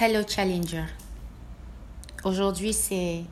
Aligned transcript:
Hello 0.00 0.22
Challenger. 0.26 0.86
Aujourd'hui 2.24 2.72
c'est 2.72 3.22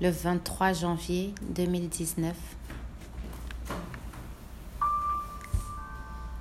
le 0.00 0.08
23 0.08 0.74
janvier 0.74 1.34
2019. 1.42 2.36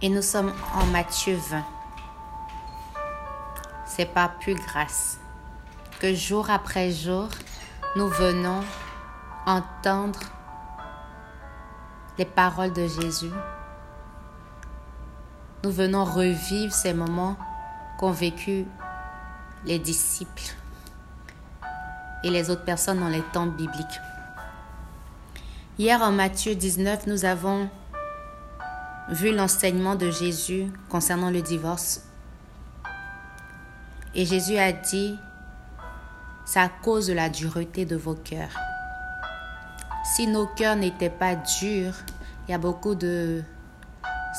Et 0.03 0.09
nous 0.09 0.21
sommes 0.21 0.53
en 0.75 0.85
Matthieu 0.85 1.35
20. 1.35 1.65
C'est 3.87 4.13
pas 4.13 4.29
plus 4.39 4.53
grâce 4.53 5.17
que 5.99 6.13
jour 6.13 6.51
après 6.51 6.91
jour, 6.91 7.29
nous 7.95 8.09
venons 8.09 8.61
entendre 9.47 10.19
les 12.19 12.25
paroles 12.25 12.73
de 12.73 12.85
Jésus. 12.87 13.33
Nous 15.63 15.71
venons 15.71 16.05
revivre 16.05 16.71
ces 16.71 16.93
moments 16.93 17.37
qu'ont 17.97 18.11
vécu 18.11 18.67
les 19.65 19.79
disciples 19.79 20.55
et 22.23 22.29
les 22.29 22.49
autres 22.49 22.63
personnes 22.63 22.99
dans 22.99 23.09
les 23.09 23.23
temps 23.33 23.47
bibliques. 23.47 23.99
Hier 25.77 26.01
en 26.01 26.11
Matthieu 26.11 26.55
19, 26.55 27.07
nous 27.07 27.25
avons 27.25 27.69
vu 29.09 29.33
l'enseignement 29.35 29.95
de 29.95 30.11
Jésus 30.11 30.71
concernant 30.89 31.29
le 31.29 31.41
divorce. 31.41 32.01
Et 34.15 34.25
Jésus 34.25 34.57
a 34.57 34.71
dit, 34.71 35.17
c'est 36.45 36.59
à 36.59 36.69
cause 36.69 37.07
de 37.07 37.13
la 37.13 37.29
dureté 37.29 37.85
de 37.85 37.95
vos 37.95 38.15
cœurs. 38.15 38.55
Si 40.15 40.27
nos 40.27 40.45
cœurs 40.45 40.75
n'étaient 40.75 41.09
pas 41.09 41.35
durs, 41.35 41.95
il 42.47 42.51
y 42.51 42.53
a 42.53 42.57
beaucoup 42.57 42.95
de 42.95 43.41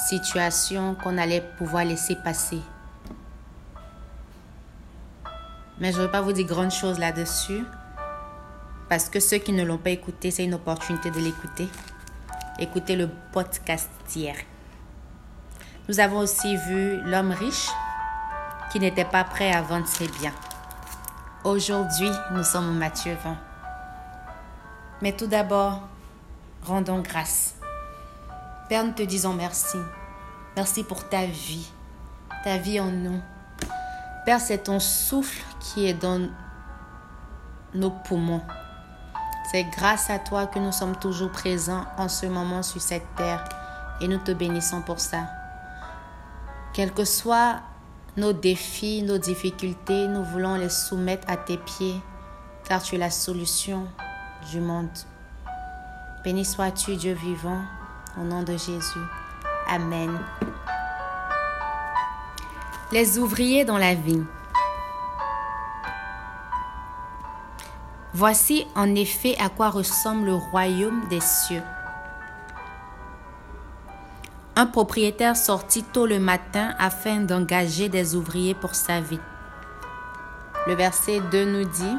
situations 0.08 0.94
qu'on 0.94 1.18
allait 1.18 1.40
pouvoir 1.58 1.84
laisser 1.84 2.16
passer. 2.16 2.60
Mais 5.78 5.92
je 5.92 5.98
ne 5.98 6.02
veux 6.02 6.10
pas 6.10 6.20
vous 6.20 6.32
dire 6.32 6.46
grande 6.46 6.70
chose 6.70 6.98
là-dessus. 6.98 7.64
Parce 8.88 9.08
que 9.08 9.18
ceux 9.18 9.38
qui 9.38 9.52
ne 9.52 9.64
l'ont 9.64 9.78
pas 9.78 9.90
écouté, 9.90 10.30
c'est 10.30 10.44
une 10.44 10.54
opportunité 10.54 11.10
de 11.10 11.18
l'écouter. 11.18 11.68
Écoutez 12.58 12.96
le 12.96 13.08
podcast 13.32 13.90
d'hier. 14.08 14.36
Nous 15.88 16.00
avons 16.00 16.18
aussi 16.18 16.56
vu 16.56 17.00
l'homme 17.02 17.32
riche 17.32 17.68
qui 18.70 18.80
n'était 18.80 19.04
pas 19.04 19.24
prêt 19.24 19.52
à 19.52 19.62
vendre 19.62 19.86
ses 19.88 20.06
biens. 20.08 20.34
Aujourd'hui, 21.44 22.10
nous 22.32 22.44
sommes 22.44 22.68
au 22.70 22.78
Matthieu 22.78 23.16
20. 23.24 23.36
Mais 25.02 25.12
tout 25.12 25.26
d'abord, 25.26 25.82
rendons 26.62 27.00
grâce. 27.00 27.56
Père, 28.68 28.84
nous 28.84 28.92
te 28.92 29.02
disons 29.02 29.34
merci. 29.34 29.78
Merci 30.56 30.84
pour 30.84 31.08
ta 31.08 31.26
vie, 31.26 31.68
ta 32.44 32.56
vie 32.58 32.80
en 32.80 32.90
nous. 32.90 33.20
Père, 34.24 34.40
c'est 34.40 34.64
ton 34.64 34.80
souffle 34.80 35.42
qui 35.60 35.86
est 35.86 35.94
dans 35.94 36.28
nos 37.74 37.90
poumons. 37.90 38.42
C'est 39.50 39.64
grâce 39.64 40.08
à 40.08 40.18
toi 40.18 40.46
que 40.46 40.58
nous 40.58 40.72
sommes 40.72 40.96
toujours 40.96 41.30
présents 41.30 41.84
en 41.98 42.08
ce 42.08 42.26
moment 42.26 42.62
sur 42.62 42.80
cette 42.80 43.06
terre 43.16 43.44
et 44.00 44.08
nous 44.08 44.18
te 44.18 44.32
bénissons 44.32 44.82
pour 44.82 44.98
ça. 44.98 45.28
Quels 46.72 46.92
que 46.92 47.04
soient 47.04 47.60
nos 48.16 48.32
défis, 48.32 49.02
nos 49.02 49.18
difficultés, 49.18 50.08
nous 50.08 50.24
voulons 50.24 50.54
les 50.54 50.70
soumettre 50.70 51.28
à 51.28 51.36
tes 51.36 51.58
pieds 51.58 52.00
car 52.66 52.82
tu 52.82 52.94
es 52.94 52.98
la 52.98 53.10
solution 53.10 53.86
du 54.50 54.60
monde. 54.60 54.88
Béni 56.24 56.44
sois-tu, 56.44 56.96
Dieu 56.96 57.12
vivant, 57.12 57.60
au 58.18 58.22
nom 58.22 58.42
de 58.42 58.52
Jésus. 58.52 59.04
Amen. 59.68 60.18
Les 62.94 63.18
ouvriers 63.18 63.64
dans 63.64 63.76
la 63.76 63.92
vigne. 63.92 64.24
Voici 68.12 68.68
en 68.76 68.94
effet 68.94 69.34
à 69.40 69.48
quoi 69.48 69.70
ressemble 69.70 70.26
le 70.26 70.34
royaume 70.36 71.08
des 71.08 71.18
cieux. 71.20 71.64
Un 74.54 74.66
propriétaire 74.66 75.36
sortit 75.36 75.82
tôt 75.82 76.06
le 76.06 76.20
matin 76.20 76.72
afin 76.78 77.16
d'engager 77.16 77.88
des 77.88 78.14
ouvriers 78.14 78.54
pour 78.54 78.76
sa 78.76 79.00
vie. 79.00 79.18
Le 80.68 80.76
verset 80.76 81.20
2 81.32 81.46
nous 81.46 81.68
dit, 81.68 81.96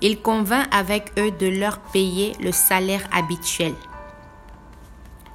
Il 0.00 0.22
convint 0.22 0.66
avec 0.70 1.12
eux 1.18 1.32
de 1.32 1.48
leur 1.48 1.80
payer 1.80 2.36
le 2.40 2.52
salaire 2.52 3.02
habituel, 3.12 3.74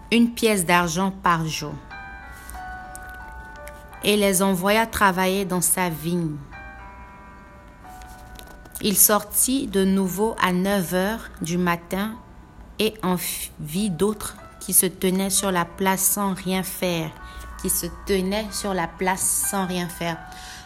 une 0.09 0.31
pièce 0.33 0.65
d'argent 0.65 1.11
par 1.11 1.45
jour, 1.45 1.73
et 4.07 4.15
les 4.15 4.41
envoya 4.41 4.85
travailler 4.87 5.43
dans 5.43 5.59
sa 5.59 5.89
vigne. 5.89 6.37
Il 8.79 8.95
sortit 8.95 9.67
de 9.67 9.83
nouveau 9.83 10.33
à 10.41 10.53
9 10.53 10.93
heures 10.93 11.29
du 11.41 11.57
matin 11.57 12.15
et 12.79 12.93
en 13.03 13.17
vit 13.59 13.89
d'autres 13.89 14.37
qui 14.61 14.71
se 14.71 14.85
tenaient 14.85 15.29
sur 15.29 15.51
la 15.51 15.65
place 15.65 16.01
sans 16.01 16.33
rien 16.33 16.63
faire, 16.63 17.11
qui 17.61 17.69
se 17.69 17.87
tenaient 18.05 18.47
sur 18.49 18.73
la 18.73 18.87
place 18.87 19.49
sans 19.49 19.67
rien 19.67 19.89
faire. 19.89 20.17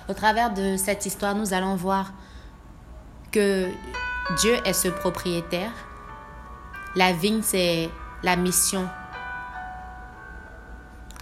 Au 0.07 0.13
travers 0.13 0.53
de 0.53 0.77
cette 0.77 1.07
histoire, 1.07 1.33
nous 1.33 1.51
allons 1.51 1.75
voir 1.75 2.13
que 3.31 3.71
Dieu 4.39 4.55
est 4.65 4.73
ce 4.73 4.89
propriétaire. 4.89 5.71
La 6.95 7.11
vigne, 7.11 7.41
c'est 7.41 7.89
la 8.21 8.35
mission. 8.35 8.87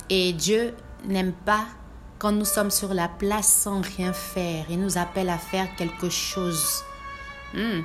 Et 0.10 0.34
Dieu 0.34 0.76
n'aime 1.06 1.32
pas 1.32 1.64
quand 2.20 2.34
nous 2.34 2.46
sommes 2.46 2.70
sur 2.70 2.94
la 2.94 3.08
place 3.08 3.48
sans 3.48 3.82
rien 3.82 4.12
faire. 4.12 4.66
Il 4.70 4.82
nous 4.82 4.98
appelle 4.98 5.30
à 5.30 5.38
faire 5.38 5.74
quelque 5.78 6.10
chose. 6.10 6.84
Hmm. 7.54 7.82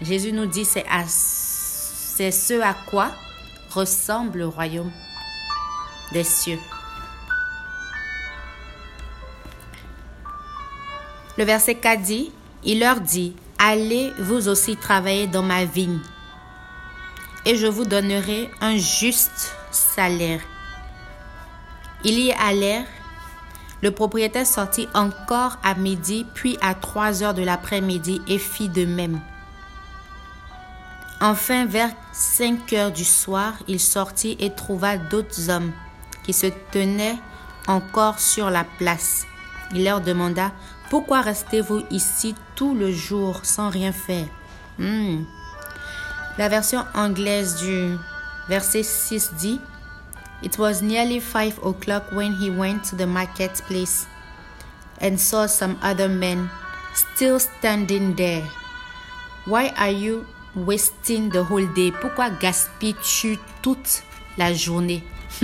Jésus 0.00 0.32
nous 0.32 0.46
dit 0.46 0.64
c'est 0.64 0.86
c'est 1.06 2.30
ce 2.30 2.60
à 2.60 2.74
quoi 2.88 3.12
ressemble 3.70 4.38
le 4.38 4.48
royaume 4.48 4.90
des 6.12 6.24
cieux. 6.24 6.58
Le 11.38 11.44
verset 11.44 11.76
4 11.76 12.02
dit, 12.02 12.32
il 12.64 12.80
leur 12.80 13.00
dit, 13.00 13.34
allez 13.58 14.12
vous 14.18 14.48
aussi 14.48 14.76
travailler 14.76 15.26
dans 15.26 15.42
ma 15.42 15.64
vigne, 15.64 16.00
et 17.46 17.56
je 17.56 17.66
vous 17.66 17.84
donnerai 17.84 18.50
un 18.60 18.76
juste 18.76 19.54
salaire. 19.70 20.40
Il 22.04 22.18
y 22.18 22.32
allèrent 22.32 22.84
le 23.82 23.90
propriétaire 23.90 24.46
sortit 24.46 24.88
encore 24.94 25.58
à 25.62 25.74
midi, 25.74 26.26
puis 26.34 26.58
à 26.60 26.74
trois 26.74 27.22
heures 27.22 27.34
de 27.34 27.42
l'après-midi 27.42 28.20
et 28.28 28.38
fit 28.38 28.68
de 28.68 28.84
même. 28.84 29.20
Enfin, 31.20 31.66
vers 31.66 31.90
cinq 32.12 32.72
heures 32.72 32.92
du 32.92 33.04
soir, 33.04 33.54
il 33.68 33.80
sortit 33.80 34.36
et 34.40 34.50
trouva 34.50 34.96
d'autres 34.96 35.50
hommes 35.50 35.72
qui 36.22 36.32
se 36.32 36.46
tenaient 36.72 37.18
encore 37.66 38.18
sur 38.18 38.50
la 38.50 38.64
place. 38.64 39.26
Il 39.74 39.84
leur 39.84 40.00
demanda, 40.00 40.52
Pourquoi 40.88 41.20
restez-vous 41.20 41.84
ici 41.90 42.34
tout 42.56 42.74
le 42.74 42.90
jour 42.90 43.40
sans 43.44 43.68
rien 43.70 43.92
faire 43.92 44.26
hmm. 44.78 45.24
La 46.38 46.48
version 46.48 46.84
anglaise 46.94 47.56
du 47.56 47.96
verset 48.48 48.82
6 48.82 49.34
dit, 49.34 49.60
It 50.42 50.58
was 50.58 50.80
nearly 50.82 51.20
five 51.20 51.58
o'clock 51.64 52.12
when 52.12 52.32
he 52.32 52.50
went 52.50 52.84
to 52.84 52.96
the 52.96 53.06
marketplace 53.06 54.06
and 54.98 55.20
saw 55.20 55.46
some 55.46 55.78
other 55.82 56.08
men 56.08 56.50
still 56.94 57.38
standing 57.38 58.14
there. 58.14 58.42
Why 59.44 59.72
are 59.76 59.90
you 59.90 60.26
wasting 60.54 61.30
the 61.30 61.44
whole 61.44 61.66
day? 61.66 61.90
Pourquoi 61.90 62.30
gaspilles-tu 62.30 63.38
toute 63.62 64.02
la 64.38 64.52
journée? 64.52 65.02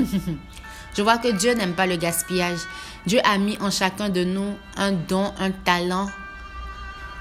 Je 0.97 1.03
vois 1.03 1.19
que 1.19 1.31
Dieu 1.33 1.53
n'aime 1.53 1.75
pas 1.75 1.87
le 1.87 1.97
gaspillage. 1.97 2.61
Dieu 3.07 3.21
a 3.23 3.37
mis 3.37 3.59
en 3.61 3.71
chacun 3.71 4.09
de 4.09 4.25
nous 4.25 4.57
un 4.77 4.93
don, 4.93 5.33
un 5.39 5.51
talent 5.51 6.09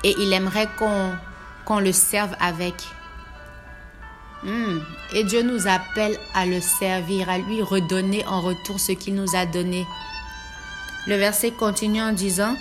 et 0.03 0.15
il 0.17 0.31
aimerait 0.31 0.69
qu'on 0.77 1.11
qu'on 1.65 1.79
le 1.79 1.91
serve 1.91 2.35
avec. 2.39 2.75
Hmm. 4.45 4.79
Et 5.13 5.23
Dieu 5.23 5.41
nous 5.41 5.67
appelle 5.67 6.15
à 6.35 6.45
le 6.45 6.61
servir, 6.61 7.29
à 7.29 7.39
lui 7.39 7.63
redonner 7.63 8.23
en 8.27 8.41
retour 8.41 8.79
ce 8.79 8.91
qu'il 8.91 9.15
nous 9.15 9.35
a 9.35 9.47
donné. 9.47 9.87
Le 11.07 11.15
verset 11.15 11.51
continue 11.51 12.01
en 12.01 12.13
disant, 12.13 12.55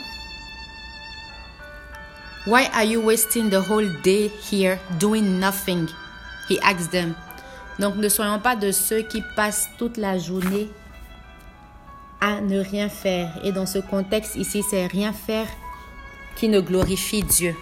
Why 2.46 2.68
are 2.74 2.84
you 2.84 3.00
wasting 3.00 3.50
the 3.50 3.60
whole 3.70 3.88
day 4.02 4.30
here 4.50 4.78
doing 4.98 5.38
nothing? 5.38 5.88
He 6.48 6.58
asked 6.62 6.90
them. 6.90 7.14
Donc 7.78 7.96
ne 7.96 8.08
soyons 8.08 8.38
pas 8.38 8.56
de 8.56 8.70
ceux 8.72 9.02
qui 9.02 9.22
passent 9.36 9.68
toute 9.78 9.96
la 9.96 10.18
journée 10.18 10.68
à 12.20 12.40
ne 12.40 12.60
rien 12.60 12.88
faire. 12.88 13.30
Et 13.44 13.52
dans 13.52 13.66
ce 13.66 13.78
contexte 13.78 14.36
ici, 14.36 14.62
c'est 14.62 14.86
rien 14.86 15.12
faire 15.12 15.48
qui 16.36 16.48
ne 16.48 16.60
glorifie 16.60 17.22
Dieu. 17.22 17.54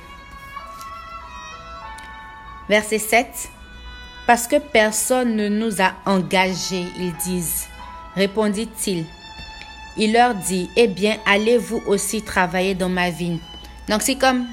Verset 2.69 2.99
7. 2.99 3.51
Parce 4.27 4.47
que 4.47 4.57
personne 4.57 5.37
ne 5.37 5.49
nous 5.49 5.83
a 5.83 5.93
engagés, 6.07 6.87
ils 6.97 7.15
disent, 7.25 7.67
répondit-il. 8.15 9.05
il 9.97 10.13
leur 10.13 10.35
dit, 10.35 10.71
eh 10.77 10.87
bien, 10.87 11.17
allez 11.27 11.59
vous 11.59 11.83
aussi 11.87 12.23
travailler 12.23 12.75
dans 12.75 12.89
ma 12.89 13.11
vigne? 13.11 13.39
Donc 13.89 14.03
c'est 14.03 14.17
comme 14.17 14.47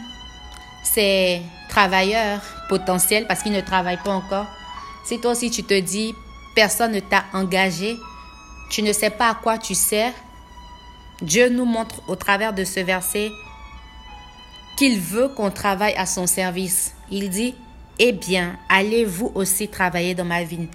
ces 0.83 1.42
travailleurs 1.69 2.42
potentiels, 2.68 3.27
parce 3.27 3.44
qu'ils 3.44 3.51
ne 3.51 3.62
travaillent 3.62 4.01
pas 4.04 4.12
encore, 4.12 4.48
si 5.06 5.19
toi 5.19 5.31
aussi 5.31 5.51
tu 5.51 5.63
te 5.63 5.80
dis, 5.80 6.13
personne 6.56 6.92
ne 6.92 7.00
t'a 7.00 7.25
engagé, 7.33 7.95
tu 8.69 8.81
ne 8.81 8.92
sais 8.92 9.10
pas 9.10 9.30
à 9.30 9.36
quoi 9.36 9.57
tu 9.57 9.75
sers, 9.75 10.13
Dieu 11.22 11.50
nous 11.50 11.65
montre 11.65 12.01
au 12.07 12.15
travers 12.15 12.54
de 12.54 12.63
ce 12.63 12.80
verset 12.80 13.30
qu'il 14.77 15.00
veut 15.00 15.27
qu'on 15.27 15.51
travaille 15.51 15.94
à 15.95 16.06
son 16.06 16.25
service. 16.25 16.94
Il 17.12 17.30
dit, 17.30 17.56
eh 18.00 18.13
bien, 18.13 18.57
allez 18.69 19.04
vous 19.04 19.31
aussi 19.36 19.68
travailler 19.68 20.16
dans 20.16 20.25
ma 20.25 20.44
vigne. 20.44 20.68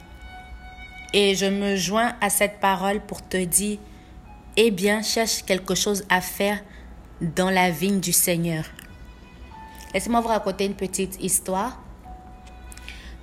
Et 1.14 1.34
je 1.34 1.46
me 1.46 1.74
joins 1.76 2.14
à 2.20 2.28
cette 2.28 2.60
parole 2.60 3.00
pour 3.00 3.26
te 3.26 3.42
dire, 3.42 3.78
eh 4.56 4.70
bien, 4.70 5.02
cherche 5.02 5.42
quelque 5.44 5.74
chose 5.74 6.04
à 6.10 6.20
faire 6.20 6.62
dans 7.20 7.50
la 7.50 7.70
vigne 7.70 8.00
du 8.00 8.12
Seigneur. 8.12 8.64
Laissez-moi 9.94 10.20
vous 10.20 10.28
raconter 10.28 10.66
une 10.66 10.74
petite 10.74 11.22
histoire. 11.22 11.80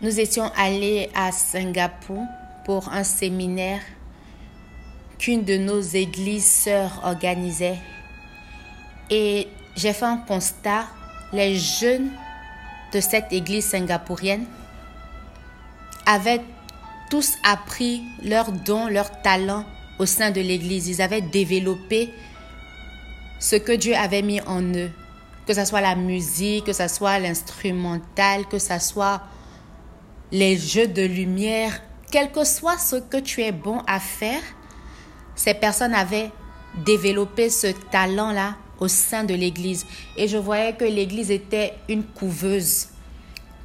Nous 0.01 0.19
étions 0.19 0.51
allés 0.57 1.09
à 1.13 1.31
Singapour 1.31 2.23
pour 2.65 2.89
un 2.89 3.03
séminaire 3.03 3.81
qu'une 5.19 5.43
de 5.43 5.57
nos 5.57 5.79
églises 5.79 6.49
sœurs 6.49 7.01
organisait. 7.03 7.77
Et 9.11 9.47
j'ai 9.75 9.93
fait 9.93 10.05
un 10.05 10.17
constat. 10.17 10.87
Les 11.33 11.55
jeunes 11.55 12.09
de 12.93 12.99
cette 12.99 13.31
église 13.31 13.65
singapourienne 13.65 14.45
avaient 16.05 16.41
tous 17.09 17.35
appris 17.43 18.03
leurs 18.23 18.51
dons, 18.51 18.87
leurs 18.87 19.21
talents 19.21 19.65
au 19.99 20.05
sein 20.05 20.31
de 20.31 20.41
l'Église. 20.41 20.87
Ils 20.87 21.01
avaient 21.01 21.21
développé 21.21 22.13
ce 23.39 23.55
que 23.55 23.73
Dieu 23.73 23.95
avait 23.95 24.21
mis 24.21 24.41
en 24.41 24.61
eux, 24.61 24.91
que 25.45 25.53
ce 25.53 25.65
soit 25.65 25.81
la 25.81 25.95
musique, 25.95 26.65
que 26.65 26.73
ce 26.73 26.87
soit 26.87 27.19
l'instrumental, 27.19 28.45
que 28.47 28.59
ce 28.59 28.79
soit 28.79 29.21
les 30.31 30.57
jeux 30.57 30.87
de 30.87 31.01
lumière, 31.01 31.81
quel 32.11 32.31
que 32.31 32.43
soit 32.43 32.77
ce 32.77 32.97
que 32.97 33.17
tu 33.17 33.41
es 33.41 33.51
bon 33.51 33.79
à 33.87 33.99
faire, 33.99 34.41
ces 35.35 35.53
personnes 35.53 35.93
avaient 35.93 36.31
développé 36.85 37.49
ce 37.49 37.67
talent-là 37.91 38.55
au 38.81 38.89
sein 38.89 39.23
de 39.23 39.33
l'Église. 39.33 39.85
Et 40.17 40.27
je 40.27 40.37
voyais 40.37 40.73
que 40.73 40.83
l'Église 40.83 41.31
était 41.31 41.75
une 41.87 42.03
couveuse 42.03 42.87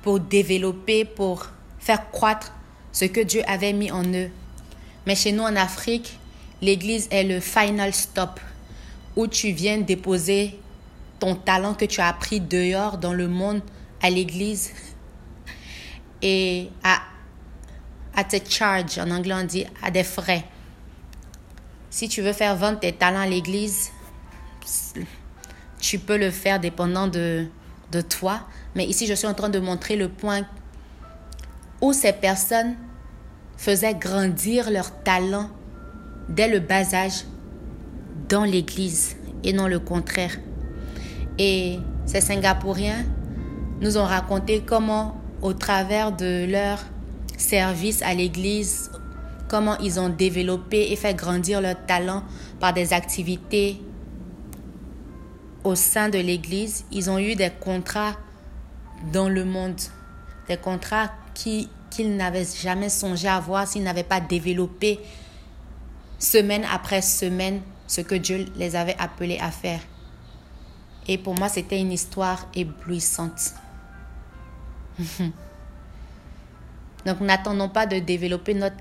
pour 0.03 0.21
développer, 0.21 1.05
pour 1.05 1.49
faire 1.81 2.13
croître 2.13 2.53
ce 2.93 3.07
que 3.07 3.21
Dieu 3.21 3.43
avait 3.49 3.73
mis 3.73 3.91
en 3.91 4.05
eux. 4.05 4.31
Mais 5.07 5.17
chez 5.17 5.33
nous 5.33 5.43
en 5.43 5.57
Afrique, 5.57 6.19
l'église 6.63 7.09
est 7.11 7.25
le 7.25 7.41
final 7.41 7.93
stop 7.93 8.39
où 9.17 9.27
tu 9.27 9.51
viens 9.51 9.79
déposer 9.79 10.59
ton 11.19 11.35
talent 11.35 11.75
que 11.75 11.87
tu 11.87 12.01
as 12.01 12.09
appris 12.09 12.41
dehors 12.41 12.99
dans 12.99 13.15
le 13.15 13.27
monde 13.27 13.63
à 14.03 14.11
l'église 14.11 14.73
et 16.23 16.69
à, 16.83 17.01
à 18.15 18.25
te 18.25 18.37
charge, 18.49 18.99
en 18.99 19.11
anglais 19.11 19.35
on 19.35 19.45
dit 19.45 19.65
à 19.83 19.91
des 19.91 20.05
frais. 20.05 20.45
Si 21.89 22.09
tu 22.09 22.21
veux 22.21 22.35
faire 22.35 22.57
vendre 22.57 22.81
tes 22.81 22.93
talents 22.93 23.21
à 23.21 23.27
l'église, 23.27 23.91
tu 25.81 25.99
peux 25.99 26.17
le 26.17 26.31
faire 26.31 26.61
dépendant 26.61 27.07
de, 27.09 27.47
de 27.93 28.01
toi. 28.01 28.41
Mais 28.75 28.85
ici, 28.85 29.07
je 29.07 29.15
suis 29.15 29.27
en 29.27 29.35
train 29.35 29.49
de 29.49 29.59
montrer 29.59 29.97
le 29.97 30.09
point 30.09 30.43
où 31.81 31.93
ces 31.93 32.13
personnes 32.13 32.77
faisaient 33.57 33.95
grandir 33.95 34.71
leur 34.71 35.03
talent 35.03 35.51
dès 36.29 36.49
le 36.49 36.61
bas 36.61 36.95
âge 36.95 37.25
dans 38.29 38.45
l'Église 38.45 39.17
et 39.45 39.53
non 39.53 39.67
le 39.69 39.79
contraire. 39.79 40.37
Et 41.39 41.79
ces 42.07 42.21
Singapouriens 42.21 43.05
nous 43.81 43.99
ont 43.99 44.05
raconté 44.05 44.63
comment, 44.65 45.21
au 45.43 45.53
travers 45.53 46.13
de 46.13 46.47
leur 46.51 46.79
service 47.37 48.03
à 48.03 48.15
l'Église, 48.15 48.91
comment 49.49 49.77
ils 49.79 50.01
ont 50.01 50.09
développé 50.09 50.93
et 50.93 50.97
fait 50.97 51.15
grandir 51.15 51.61
leur 51.61 51.77
talent 51.87 52.25
par 52.59 52.73
des 52.73 52.93
activités 52.93 53.81
au 55.67 55.75
sein 55.75 56.09
de 56.09 56.19
l'Église. 56.19 56.85
Ils 56.93 57.11
ont 57.11 57.19
eu 57.19 57.35
des 57.35 57.51
contrats 57.51 58.15
dans 59.13 59.29
le 59.29 59.45
monde, 59.45 59.81
des 60.49 60.57
contrats 60.57 61.11
qui 61.35 61.69
qu'ils 61.91 62.17
n'avaient 62.17 62.47
jamais 62.61 62.89
songé 62.89 63.29
à 63.29 63.41
voir 63.41 63.67
s'ils 63.67 63.83
n'avaient 63.83 64.03
pas 64.03 64.21
développé 64.21 65.01
semaine 66.19 66.65
après 66.71 67.01
semaine 67.01 67.63
ce 67.87 68.01
que 68.01 68.15
Dieu 68.15 68.47
les 68.57 68.77
avait 68.77 68.97
appelés 68.99 69.39
à 69.39 69.51
faire. 69.51 69.81
Et 71.09 71.17
pour 71.17 71.35
moi, 71.35 71.49
c'était 71.49 71.81
une 71.81 71.93
histoire 71.93 72.49
éblouissante. 72.55 73.55
Donc, 77.07 77.21
n'attendons 77.21 77.69
pas 77.69 77.87
de 77.87 77.99
développer 78.01 78.55
notre 78.55 78.77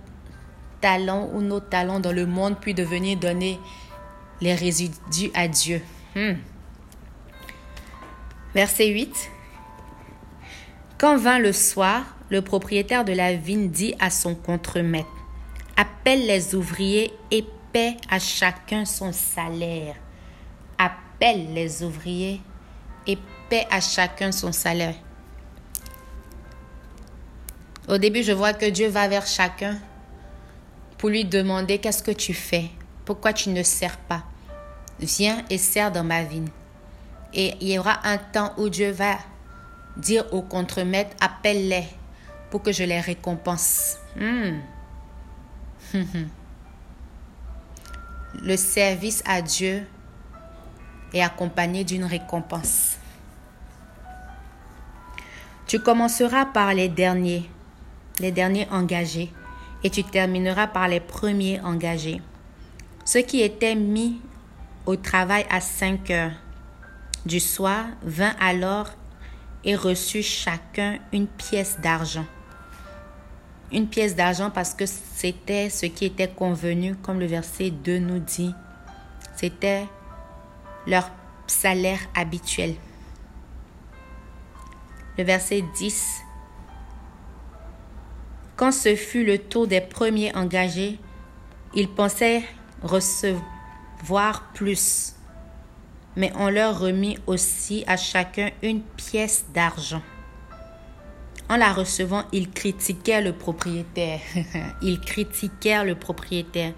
talent 0.81 1.29
ou 1.33 1.41
nos 1.41 1.59
talents 1.59 1.99
dans 1.99 2.11
le 2.11 2.25
monde, 2.25 2.57
puis 2.59 2.73
de 2.73 2.83
venir 2.83 3.17
donner 3.17 3.59
les 4.41 4.55
résidus 4.55 5.31
à 5.35 5.47
Dieu. 5.47 5.81
Hmm. 6.15 6.33
Verset 8.55 8.87
8. 8.87 9.31
Quand 10.97 11.17
vint 11.17 11.39
le 11.39 11.51
soir, 11.51 12.15
le 12.29 12.41
propriétaire 12.41 13.03
de 13.03 13.11
la 13.11 13.33
vigne 13.33 13.69
dit 13.69 13.95
à 13.99 14.09
son 14.09 14.33
contremaître, 14.33 15.09
Appelle 15.75 16.25
les 16.25 16.55
ouvriers 16.55 17.11
et 17.31 17.45
paie 17.73 17.97
à 18.09 18.17
chacun 18.17 18.85
son 18.85 19.11
salaire. 19.11 19.95
Appelle 20.77 21.53
les 21.53 21.83
ouvriers 21.83 22.39
et 23.05 23.17
paie 23.49 23.67
à 23.69 23.81
chacun 23.81 24.31
son 24.31 24.53
salaire. 24.53 24.95
Au 27.89 27.97
début, 27.97 28.23
je 28.23 28.31
vois 28.31 28.53
que 28.53 28.69
Dieu 28.69 28.87
va 28.87 29.09
vers 29.09 29.27
chacun 29.27 29.77
pour 30.97 31.09
lui 31.09 31.25
demander 31.25 31.79
qu'est-ce 31.79 32.01
que 32.01 32.11
tu 32.11 32.33
fais, 32.33 32.69
pourquoi 33.03 33.33
tu 33.33 33.49
ne 33.49 33.63
sers 33.63 33.97
pas? 33.97 34.23
Viens 35.01 35.43
et 35.49 35.57
sers 35.57 35.91
dans 35.91 36.05
ma 36.05 36.23
vigne. 36.23 36.47
Et 37.35 37.55
il 37.59 37.69
y 37.73 37.77
aura 37.77 37.99
un 38.07 38.17
temps 38.17 38.53
où 38.57 38.69
Dieu 38.69 38.91
va 38.91 39.17
dire 39.97 40.25
au 40.33 40.41
contremaître, 40.41 41.15
appelle-les 41.19 41.83
pour 42.49 42.63
que 42.63 42.71
je 42.71 42.85
les 42.85 43.01
récompense. 43.01 43.97
Hmm. 44.15 44.59
Le 48.41 48.55
service 48.55 49.21
à 49.25 49.41
Dieu 49.41 49.85
est 51.13 51.21
accompagné 51.21 51.83
d'une 51.83 52.05
récompense. 52.05 52.97
Tu 55.67 55.79
commenceras 55.79 56.45
par 56.45 56.73
les 56.73 56.87
derniers, 56.89 57.49
les 58.19 58.31
derniers 58.31 58.67
engagés, 58.71 59.31
et 59.83 59.89
tu 59.89 60.03
termineras 60.03 60.67
par 60.67 60.87
les 60.87 61.01
premiers 61.01 61.59
engagés. 61.61 62.21
Ceux 63.03 63.21
qui 63.21 63.41
étaient 63.41 63.75
mis 63.75 64.21
au 64.85 64.95
travail 64.95 65.45
à 65.49 65.59
5 65.59 66.09
heures 66.11 66.44
du 67.25 67.39
soir 67.39 67.85
vint 68.03 68.35
alors 68.39 68.89
et 69.63 69.75
reçut 69.75 70.23
chacun 70.23 70.99
une 71.11 71.27
pièce 71.27 71.79
d'argent 71.81 72.25
une 73.71 73.87
pièce 73.87 74.15
d'argent 74.15 74.51
parce 74.51 74.73
que 74.73 74.85
c'était 74.85 75.69
ce 75.69 75.85
qui 75.85 76.05
était 76.05 76.29
convenu, 76.29 76.95
comme 76.95 77.19
le 77.19 77.25
verset 77.25 77.71
2 77.71 77.99
nous 77.99 78.19
dit. 78.19 78.53
C'était 79.35 79.85
leur 80.87 81.09
salaire 81.47 81.99
habituel. 82.15 82.75
Le 85.17 85.23
verset 85.23 85.63
10. 85.75 86.21
Quand 88.55 88.71
ce 88.71 88.95
fut 88.95 89.25
le 89.25 89.39
tour 89.39 89.67
des 89.67 89.81
premiers 89.81 90.33
engagés, 90.35 90.99
ils 91.73 91.89
pensaient 91.89 92.43
recevoir 92.81 94.43
plus, 94.53 95.15
mais 96.15 96.31
on 96.35 96.49
leur 96.49 96.79
remit 96.79 97.17
aussi 97.27 97.83
à 97.87 97.97
chacun 97.97 98.49
une 98.61 98.81
pièce 98.81 99.45
d'argent. 99.53 100.01
En 101.49 101.57
la 101.57 101.73
recevant, 101.73 102.23
ils 102.31 102.49
critiquaient 102.49 103.21
le 103.21 103.33
propriétaire. 103.33 104.19
ils 104.81 104.99
critiquèrent 104.99 105.85
le 105.85 105.95
propriétaire. 105.95 106.73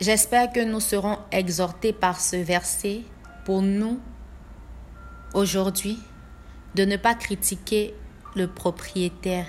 J'espère 0.00 0.52
que 0.52 0.60
nous 0.60 0.80
serons 0.80 1.18
exhortés 1.32 1.92
par 1.92 2.20
ce 2.20 2.36
verset 2.36 3.00
pour 3.44 3.62
nous, 3.62 3.98
aujourd'hui, 5.34 5.98
de 6.74 6.84
ne 6.84 6.96
pas 6.96 7.14
critiquer 7.14 7.94
le 8.36 8.46
propriétaire. 8.46 9.46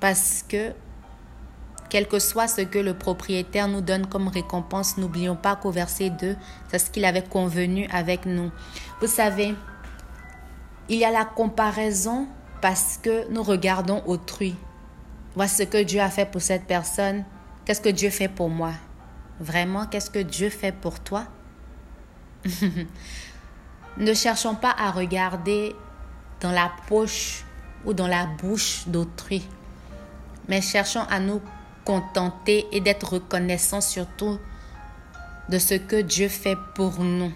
Parce 0.00 0.44
que 0.46 0.72
quel 1.88 2.08
que 2.08 2.18
soit 2.18 2.48
ce 2.48 2.62
que 2.62 2.78
le 2.78 2.94
propriétaire 2.94 3.68
nous 3.68 3.80
donne 3.80 4.06
comme 4.06 4.28
récompense, 4.28 4.98
n'oublions 4.98 5.36
pas 5.36 5.56
qu'au 5.56 5.70
verset 5.70 6.10
2, 6.10 6.36
c'est 6.68 6.78
ce 6.78 6.90
qu'il 6.90 7.04
avait 7.04 7.22
convenu 7.22 7.86
avec 7.90 8.26
nous. 8.26 8.50
Vous 9.00 9.06
savez, 9.06 9.54
il 10.88 10.98
y 10.98 11.04
a 11.04 11.10
la 11.10 11.24
comparaison 11.24 12.26
parce 12.60 12.98
que 13.02 13.30
nous 13.30 13.42
regardons 13.42 14.02
autrui. 14.06 14.54
Voici 15.34 15.56
ce 15.56 15.62
que 15.64 15.82
Dieu 15.82 16.00
a 16.00 16.10
fait 16.10 16.30
pour 16.30 16.40
cette 16.40 16.64
personne. 16.64 17.24
Qu'est-ce 17.64 17.80
que 17.80 17.88
Dieu 17.88 18.10
fait 18.10 18.28
pour 18.28 18.48
moi? 18.48 18.72
Vraiment, 19.38 19.86
qu'est-ce 19.86 20.10
que 20.10 20.18
Dieu 20.18 20.50
fait 20.50 20.72
pour 20.72 21.00
toi? 21.00 21.24
Ne 23.98 24.12
cherchons 24.12 24.54
pas 24.54 24.74
à 24.78 24.90
regarder 24.90 25.74
dans 26.42 26.52
la 26.52 26.70
poche 26.86 27.46
ou 27.86 27.94
dans 27.94 28.06
la 28.06 28.26
bouche 28.26 28.82
d'autrui, 28.86 29.42
mais 30.48 30.60
cherchons 30.60 31.04
à 31.08 31.18
nous 31.18 31.40
contenter 31.86 32.66
et 32.72 32.80
d'être 32.80 33.14
reconnaissants 33.14 33.80
surtout 33.80 34.38
de 35.48 35.58
ce 35.58 35.74
que 35.74 36.02
Dieu 36.02 36.28
fait 36.28 36.58
pour 36.74 36.98
nous. 37.00 37.32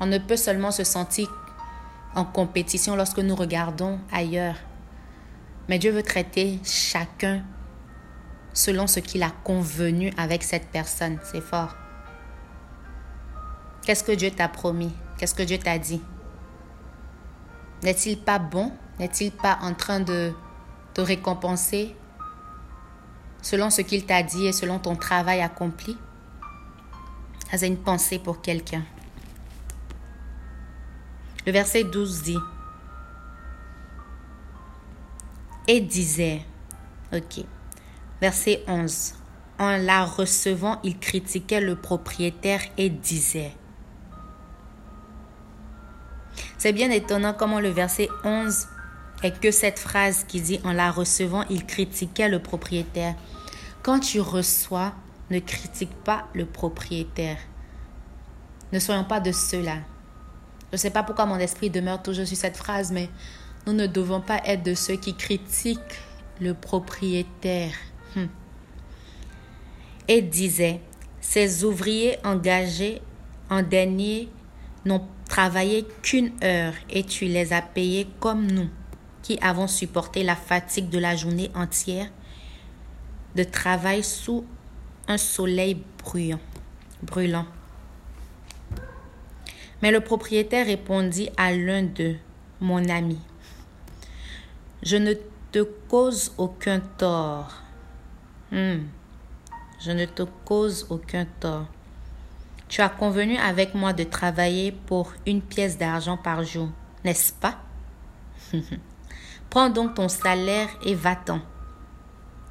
On 0.00 0.06
ne 0.06 0.18
peut 0.18 0.36
seulement 0.36 0.72
se 0.72 0.84
sentir 0.84 1.32
en 2.14 2.24
compétition 2.24 2.96
lorsque 2.96 3.20
nous 3.20 3.34
regardons 3.34 4.00
ailleurs, 4.12 4.56
mais 5.68 5.78
Dieu 5.78 5.92
veut 5.92 6.02
traiter 6.02 6.58
chacun 6.64 7.42
selon 8.52 8.86
ce 8.86 8.98
qu'il 8.98 9.22
a 9.22 9.30
convenu 9.44 10.12
avec 10.16 10.42
cette 10.42 10.68
personne. 10.68 11.18
C'est 11.22 11.40
fort. 11.40 11.76
Qu'est-ce 13.82 14.02
que 14.02 14.12
Dieu 14.12 14.30
t'a 14.30 14.48
promis? 14.48 14.92
Qu'est-ce 15.16 15.34
que 15.34 15.42
Dieu 15.42 15.58
t'a 15.58 15.78
dit? 15.78 16.02
N'est-il 17.84 18.18
pas 18.18 18.40
bon? 18.40 18.72
N'est-il 18.98 19.30
pas 19.30 19.58
en 19.62 19.74
train 19.74 20.00
de 20.00 20.32
te 20.98 21.02
récompenser 21.02 21.94
selon 23.40 23.70
ce 23.70 23.82
qu'il 23.82 24.04
t'a 24.04 24.24
dit 24.24 24.48
et 24.48 24.52
selon 24.52 24.80
ton 24.80 24.96
travail 24.96 25.40
accompli? 25.40 25.96
As 27.52 27.64
une 27.64 27.76
pensée 27.76 28.18
pour 28.18 28.42
quelqu'un. 28.42 28.82
Le 31.46 31.52
verset 31.52 31.84
12 31.84 32.22
dit 32.24 32.38
Et 35.68 35.80
disait, 35.80 36.42
ok, 37.12 37.44
verset 38.20 38.64
11, 38.66 39.14
en 39.60 39.76
la 39.76 40.04
recevant, 40.04 40.80
il 40.82 40.98
critiquait 40.98 41.60
le 41.60 41.76
propriétaire 41.76 42.62
et 42.76 42.90
disait, 42.90 43.52
c'est 46.58 46.72
bien 46.72 46.90
étonnant 46.90 47.34
comment 47.34 47.60
le 47.60 47.68
verset 47.68 48.08
11 48.24 48.66
est 49.22 49.40
que 49.40 49.50
cette 49.50 49.78
phrase 49.78 50.24
qui 50.26 50.40
dit 50.40 50.60
en 50.64 50.72
la 50.72 50.90
recevant, 50.90 51.44
il 51.50 51.64
critiquait 51.66 52.28
le 52.28 52.40
propriétaire. 52.40 53.14
Quand 53.82 54.00
tu 54.00 54.20
reçois, 54.20 54.92
ne 55.30 55.38
critique 55.40 55.94
pas 56.04 56.28
le 56.34 56.46
propriétaire. 56.46 57.38
Ne 58.72 58.78
soyons 58.78 59.04
pas 59.04 59.20
de 59.20 59.32
ceux-là. 59.32 59.78
Je 60.70 60.74
ne 60.74 60.76
sais 60.76 60.90
pas 60.90 61.02
pourquoi 61.02 61.26
mon 61.26 61.38
esprit 61.38 61.70
demeure 61.70 62.02
toujours 62.02 62.26
sur 62.26 62.36
cette 62.36 62.56
phrase, 62.56 62.92
mais 62.92 63.08
nous 63.66 63.72
ne 63.72 63.86
devons 63.86 64.20
pas 64.20 64.40
être 64.44 64.62
de 64.62 64.74
ceux 64.74 64.96
qui 64.96 65.14
critiquent 65.14 65.78
le 66.40 66.54
propriétaire. 66.54 67.72
Hmm. 68.14 68.26
Et 70.06 70.22
disait, 70.22 70.80
ces 71.20 71.64
ouvriers 71.64 72.18
engagés 72.24 73.02
en 73.50 73.62
dernier 73.62 74.28
n'ont 74.84 75.06
travaillé 75.28 75.86
qu'une 76.02 76.32
heure 76.42 76.72
et 76.90 77.04
tu 77.04 77.26
les 77.26 77.52
as 77.52 77.62
payés 77.62 78.08
comme 78.20 78.46
nous, 78.50 78.68
qui 79.28 79.38
avons 79.42 79.68
supporté 79.68 80.24
la 80.24 80.34
fatigue 80.34 80.88
de 80.88 80.98
la 80.98 81.14
journée 81.14 81.50
entière 81.54 82.08
de 83.36 83.44
travail 83.44 84.02
sous 84.02 84.42
un 85.06 85.18
soleil 85.18 85.76
brûlant. 86.02 86.40
brûlant. 87.02 87.44
Mais 89.82 89.90
le 89.90 90.00
propriétaire 90.00 90.64
répondit 90.64 91.28
à 91.36 91.52
l'un 91.52 91.82
d'eux, 91.82 92.16
mon 92.62 92.88
ami, 92.88 93.18
je 94.82 94.96
ne 94.96 95.12
te 95.52 95.62
cause 95.90 96.32
aucun 96.38 96.80
tort. 96.80 97.52
Hmm. 98.50 98.78
Je 99.78 99.90
ne 99.90 100.06
te 100.06 100.22
cause 100.46 100.86
aucun 100.88 101.26
tort. 101.38 101.66
Tu 102.66 102.80
as 102.80 102.88
convenu 102.88 103.36
avec 103.36 103.74
moi 103.74 103.92
de 103.92 104.04
travailler 104.04 104.72
pour 104.72 105.12
une 105.26 105.42
pièce 105.42 105.76
d'argent 105.76 106.16
par 106.16 106.44
jour, 106.44 106.70
n'est-ce 107.04 107.34
pas? 107.34 107.58
Prends 109.50 109.70
donc 109.70 109.94
ton 109.94 110.08
salaire 110.08 110.68
et 110.82 110.94
va-t'en. 110.94 111.40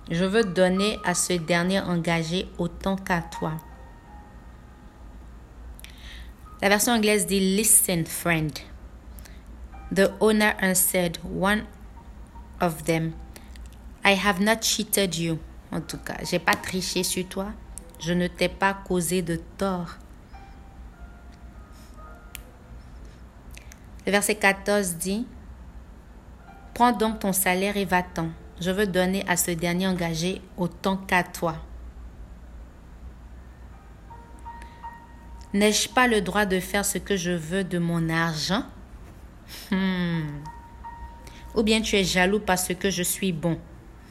Je 0.10 0.26
veux 0.26 0.44
donner 0.44 1.00
à 1.04 1.14
ce 1.14 1.34
dernier 1.34 1.80
engagé 1.80 2.50
autant 2.58 2.96
qu'à 2.96 3.22
toi. 3.22 3.54
La 6.62 6.70
version 6.70 6.94
anglaise 6.94 7.28
dit 7.28 7.40
Listen, 7.40 8.06
friend. 8.06 8.58
The 9.94 10.12
owner 10.20 10.54
answered, 10.62 11.18
One 11.24 11.66
of 12.60 12.84
them, 12.86 13.14
I 14.04 14.16
have 14.16 14.42
not 14.42 14.62
cheated 14.62 15.16
you. 15.16 15.40
En 15.72 15.82
tout 15.82 15.98
cas, 15.98 16.18
j'ai 16.24 16.40
pas 16.40 16.56
triché 16.56 17.04
sur 17.04 17.28
toi. 17.28 17.48
Je 18.00 18.14
ne 18.14 18.28
t'ai 18.28 18.50
pas 18.50 18.74
causé 18.74 19.22
de 19.22 19.40
tort. 19.58 19.98
Le 24.06 24.12
verset 24.12 24.36
14 24.36 24.96
dit, 24.96 25.28
Prends 26.78 26.92
donc 26.92 27.18
ton 27.18 27.34
salaire 27.34 27.76
et 27.76 27.86
va-t'en. 27.86 28.30
Je 28.62 28.70
veux 28.70 28.86
donner 28.86 29.28
à 29.28 29.36
ce 29.36 29.50
dernier 29.50 29.88
engagé 29.88 30.44
autant 30.58 30.96
qu'à 30.96 31.24
toi. 31.24 31.56
N'ai-je 35.56 35.90
pas 35.90 36.08
le 36.08 36.22
droit 36.22 36.46
de 36.46 36.60
faire 36.60 36.86
ce 36.86 37.00
que 37.00 37.18
je 37.18 37.32
veux 37.32 37.64
de 37.64 37.80
mon 37.80 38.10
argent? 38.10 38.62
Hmm. 39.72 40.28
Ou 41.56 41.64
bien 41.64 41.82
tu 41.82 41.96
es 41.96 42.04
jaloux 42.04 42.42
parce 42.42 42.72
que 42.76 42.92
je 42.92 43.02
suis 43.02 43.32
bon? 43.32 43.60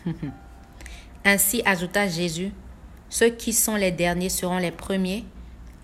Ainsi 1.24 1.62
ajouta 1.64 2.08
Jésus, 2.08 2.50
ceux 3.08 3.28
qui 3.28 3.52
sont 3.52 3.76
les 3.76 3.92
derniers 3.92 4.28
seront 4.28 4.58
les 4.58 4.72
premiers, 4.72 5.24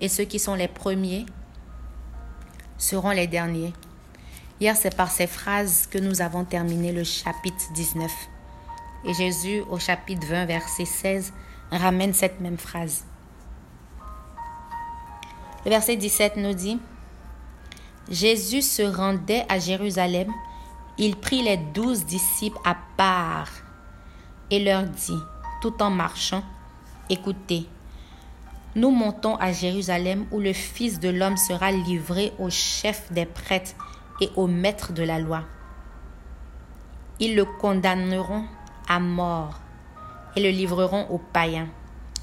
et 0.00 0.08
ceux 0.08 0.24
qui 0.24 0.40
sont 0.40 0.56
les 0.56 0.66
premiers 0.66 1.26
seront 2.76 3.10
les 3.10 3.28
derniers. 3.28 3.72
Hier, 4.62 4.76
c'est 4.76 4.94
par 4.96 5.10
ces 5.10 5.26
phrases 5.26 5.88
que 5.90 5.98
nous 5.98 6.22
avons 6.22 6.44
terminé 6.44 6.92
le 6.92 7.02
chapitre 7.02 7.72
19. 7.74 8.12
Et 9.04 9.12
Jésus, 9.12 9.60
au 9.68 9.80
chapitre 9.80 10.24
20, 10.24 10.44
verset 10.46 10.84
16, 10.84 11.32
ramène 11.72 12.14
cette 12.14 12.40
même 12.40 12.58
phrase. 12.58 13.04
Le 15.64 15.70
verset 15.70 15.96
17 15.96 16.36
nous 16.36 16.54
dit, 16.54 16.78
Jésus 18.08 18.62
se 18.62 18.82
rendait 18.82 19.44
à 19.48 19.58
Jérusalem, 19.58 20.30
il 20.96 21.16
prit 21.16 21.42
les 21.42 21.56
douze 21.56 22.04
disciples 22.04 22.60
à 22.64 22.76
part 22.96 23.50
et 24.48 24.62
leur 24.62 24.84
dit, 24.84 25.18
tout 25.60 25.82
en 25.82 25.90
marchant, 25.90 26.44
écoutez, 27.10 27.66
nous 28.76 28.92
montons 28.92 29.34
à 29.38 29.50
Jérusalem 29.50 30.24
où 30.30 30.38
le 30.38 30.52
Fils 30.52 31.00
de 31.00 31.08
l'homme 31.08 31.36
sera 31.36 31.72
livré 31.72 32.32
au 32.38 32.48
chef 32.48 33.10
des 33.12 33.26
prêtres 33.26 33.74
et 34.22 34.30
au 34.36 34.46
maître 34.46 34.92
de 34.92 35.02
la 35.02 35.18
loi. 35.18 35.42
Ils 37.18 37.34
le 37.34 37.44
condamneront 37.44 38.44
à 38.88 39.00
mort 39.00 39.58
et 40.36 40.40
le 40.40 40.50
livreront 40.50 41.08
aux 41.10 41.18
païens, 41.18 41.66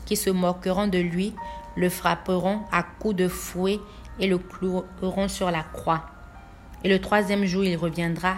qui 0.05 0.15
se 0.15 0.29
moqueront 0.29 0.87
de 0.87 0.97
lui, 0.97 1.35
le 1.75 1.89
frapperont 1.89 2.61
à 2.71 2.83
coups 2.83 3.17
de 3.17 3.27
fouet 3.27 3.81
et 4.17 4.27
le 4.27 4.37
cloueront 4.37 5.27
sur 5.27 5.51
la 5.51 5.61
croix. 5.61 6.05
Et 6.85 6.89
le 6.89 7.01
troisième 7.01 7.43
jour, 7.43 7.65
il 7.65 7.75
reviendra 7.75 8.37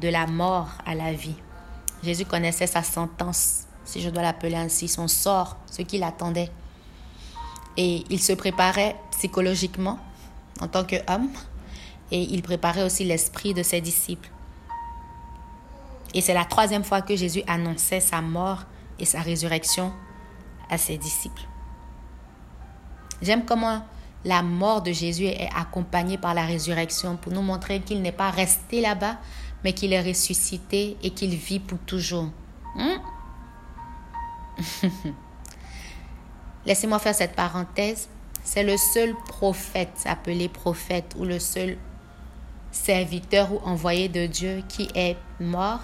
de 0.00 0.08
la 0.08 0.26
mort 0.26 0.70
à 0.86 0.94
la 0.94 1.12
vie. 1.12 1.36
Jésus 2.02 2.24
connaissait 2.24 2.66
sa 2.66 2.82
sentence, 2.82 3.64
si 3.84 4.00
je 4.00 4.08
dois 4.08 4.22
l'appeler 4.22 4.56
ainsi, 4.56 4.88
son 4.88 5.08
sort, 5.08 5.58
ce 5.66 5.82
qui 5.82 5.98
l'attendait. 5.98 6.50
Et 7.76 8.02
il 8.08 8.20
se 8.20 8.32
préparait 8.32 8.96
psychologiquement 9.10 9.98
en 10.62 10.68
tant 10.68 10.84
qu'homme 10.84 11.28
et 12.14 12.32
il 12.32 12.42
préparait 12.42 12.84
aussi 12.84 13.02
l'esprit 13.02 13.54
de 13.54 13.64
ses 13.64 13.80
disciples. 13.80 14.30
Et 16.14 16.20
c'est 16.20 16.32
la 16.32 16.44
troisième 16.44 16.84
fois 16.84 17.02
que 17.02 17.16
Jésus 17.16 17.42
annonçait 17.48 17.98
sa 17.98 18.20
mort 18.20 18.62
et 19.00 19.04
sa 19.04 19.20
résurrection 19.20 19.92
à 20.70 20.78
ses 20.78 20.96
disciples. 20.96 21.42
J'aime 23.20 23.44
comment 23.44 23.84
la 24.24 24.44
mort 24.44 24.80
de 24.82 24.92
Jésus 24.92 25.24
est 25.24 25.50
accompagnée 25.56 26.16
par 26.16 26.34
la 26.34 26.46
résurrection 26.46 27.16
pour 27.16 27.32
nous 27.32 27.42
montrer 27.42 27.80
qu'il 27.80 28.00
n'est 28.00 28.12
pas 28.12 28.30
resté 28.30 28.80
là-bas, 28.80 29.18
mais 29.64 29.72
qu'il 29.72 29.92
est 29.92 30.00
ressuscité 30.00 30.96
et 31.02 31.10
qu'il 31.10 31.34
vit 31.34 31.58
pour 31.58 31.80
toujours. 31.80 32.30
Hmm? 32.76 33.00
Laissez-moi 36.64 37.00
faire 37.00 37.14
cette 37.16 37.34
parenthèse. 37.34 38.08
C'est 38.44 38.62
le 38.62 38.76
seul 38.76 39.16
prophète 39.26 40.04
appelé 40.04 40.48
prophète 40.48 41.16
ou 41.18 41.24
le 41.24 41.40
seul 41.40 41.76
serviteur 42.74 43.52
ou 43.52 43.58
envoyé 43.64 44.08
de 44.08 44.26
Dieu 44.26 44.62
qui 44.68 44.88
est 44.94 45.16
mort, 45.40 45.80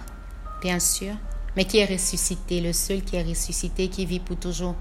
bien 0.61 0.81
sûr, 0.81 1.15
mais 1.57 1.65
qui 1.65 1.79
est 1.79 1.85
ressuscité, 1.87 2.61
le 2.61 2.73
seul 2.73 3.03
qui 3.03 3.17
est 3.17 3.23
ressuscité, 3.23 3.89
qui 3.89 4.05
vit 4.05 4.21
pour 4.21 4.37
toujours. 4.37 4.75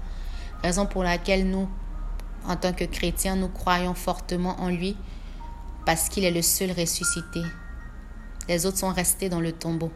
Raison 0.62 0.86
pour 0.86 1.04
laquelle 1.04 1.48
nous, 1.48 1.68
en 2.46 2.56
tant 2.56 2.72
que 2.72 2.84
chrétiens, 2.84 3.36
nous 3.36 3.48
croyons 3.48 3.94
fortement 3.94 4.60
en 4.60 4.68
lui, 4.68 4.96
parce 5.86 6.08
qu'il 6.08 6.24
est 6.24 6.30
le 6.32 6.42
seul 6.42 6.72
ressuscité. 6.72 7.42
Les 8.48 8.66
autres 8.66 8.78
sont 8.78 8.92
restés 8.92 9.28
dans 9.28 9.40
le 9.40 9.52
tombeau. 9.52 9.90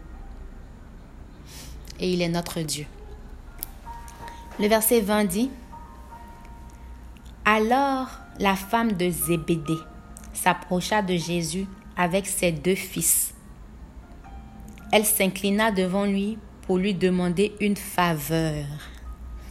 et 2.01 2.13
il 2.13 2.23
est 2.23 2.29
notre 2.29 2.61
Dieu. 2.61 2.87
Le 4.59 4.67
verset 4.67 5.01
20 5.01 5.25
dit, 5.25 5.51
Alors 7.45 8.09
la 8.39 8.57
femme 8.57 8.93
de 8.93 9.11
Zébédée 9.11 9.79
s'approcha 10.33 11.03
de 11.03 11.17
Jésus 11.17 11.67
avec 11.97 12.27
ses 12.27 12.53
deux 12.53 12.75
fils. 12.75 13.35
Elle 14.93 15.05
s'inclina 15.05 15.71
devant 15.71 16.05
lui 16.05 16.39
pour 16.63 16.79
lui 16.79 16.95
demander 16.95 17.55
une 17.61 17.77
faveur. 17.77 18.67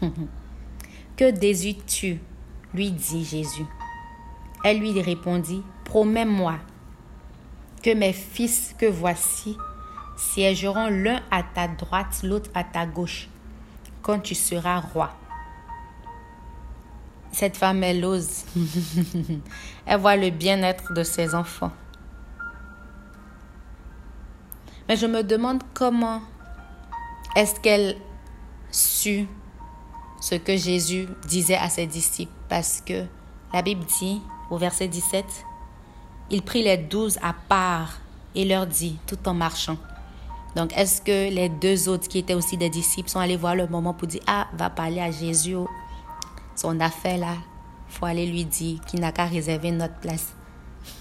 que 1.18 1.32
désires-tu 1.32 2.20
lui 2.74 2.92
dit 2.92 3.24
Jésus. 3.24 3.66
Elle 4.64 4.80
lui 4.80 5.00
répondit, 5.02 5.64
Promets-moi 5.86 6.56
que 7.84 7.94
mes 7.94 8.14
fils 8.14 8.74
que 8.78 8.86
voici 8.86 9.58
siégeront 10.16 10.88
l'un 10.88 11.22
à 11.30 11.44
ta 11.44 11.68
droite, 11.68 12.22
l'autre 12.24 12.50
à 12.54 12.64
ta 12.64 12.86
gauche, 12.86 13.28
quand 14.02 14.20
tu 14.20 14.36
seras 14.36 14.80
roi. 14.80 15.12
Cette 17.32 17.58
femme, 17.58 17.84
elle 17.84 18.06
ose. 18.06 18.46
elle 19.86 20.00
voit 20.00 20.16
le 20.16 20.30
bien-être 20.30 20.94
de 20.94 21.04
ses 21.04 21.36
enfants. 21.36 21.72
Mais 24.88 24.96
je 24.96 25.06
me 25.06 25.24
demande 25.24 25.62
comment 25.74 26.22
est-ce 27.36 27.60
qu'elle 27.60 27.98
sut 28.72 29.28
ce 30.20 30.36
que 30.36 30.56
Jésus 30.56 31.08
disait 31.28 31.58
à 31.58 31.70
ses 31.70 31.86
disciples 31.86 32.32
parce 32.50 32.82
que 32.82 33.06
la 33.54 33.62
Bible 33.62 33.84
dit 34.00 34.22
au 34.50 34.58
verset 34.58 34.88
17, 34.88 35.26
il 36.30 36.42
prit 36.42 36.64
les 36.64 36.78
douze 36.78 37.18
à 37.22 37.34
part 37.34 38.00
et 38.36 38.46
leur 38.46 38.68
dit 38.68 38.98
tout 39.08 39.18
en 39.28 39.34
marchant. 39.34 39.78
Donc, 40.56 40.76
est-ce 40.78 41.02
que 41.02 41.34
les 41.34 41.50
deux 41.50 41.90
autres 41.90 42.08
qui 42.08 42.20
étaient 42.20 42.36
aussi 42.36 42.58
des 42.58 42.70
disciples 42.70 43.10
sont 43.10 43.20
allés 43.20 43.38
voir 43.38 43.56
le 43.56 43.68
moment 43.68 43.94
pour 43.94 44.08
dire, 44.08 44.22
ah, 44.28 44.48
va 44.54 44.70
parler 44.70 45.02
à 45.02 45.10
Jésus, 45.10 45.56
son 46.56 46.80
affaire 46.80 47.18
là, 47.18 47.36
faut 47.88 48.06
aller 48.06 48.26
lui 48.26 48.46
dire 48.46 48.80
qu'il 48.86 49.00
n'a 49.00 49.12
qu'à 49.12 49.26
réserver 49.26 49.72
notre 49.72 49.96
place. 49.96 50.34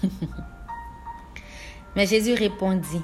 Mais 1.95 2.07
Jésus 2.07 2.33
répondit 2.33 3.03